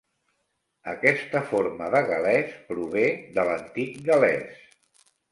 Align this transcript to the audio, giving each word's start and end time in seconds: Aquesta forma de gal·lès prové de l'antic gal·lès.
Aquesta 0.91 1.41
forma 1.49 1.89
de 1.95 1.99
gal·lès 2.07 2.55
prové 2.69 3.03
de 3.35 3.45
l'antic 3.49 3.99
gal·lès. 4.09 4.65